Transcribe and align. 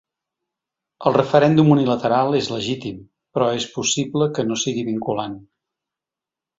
El 1.09 1.15
referèndum 1.17 1.69
unilateral 1.75 2.39
és 2.41 2.49
legítim, 2.55 2.99
però 3.39 3.53
és 3.61 3.71
possible 3.79 4.33
que 4.37 4.49
no 4.53 4.61
sigui 4.67 4.91
vinculant. 4.93 5.41